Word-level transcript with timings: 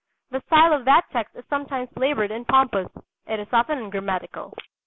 The 0.31 0.41
style 0.47 0.73
of 0.73 0.83
that 0.85 1.03
text 1.13 1.35
is 1.35 1.45
sometimes 1.47 1.87
laboured 1.95 2.31
and 2.31 2.47
pompous; 2.47 2.89
it 3.27 3.39
is 3.39 3.53
often 3.53 3.77
ungrammatical. 3.77 4.51